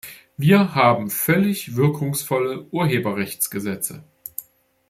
[0.35, 4.03] Wir haben völlig wirkungsvolle Urheberrechtsgesetze.